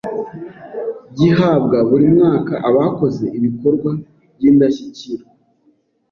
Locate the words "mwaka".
2.15-2.53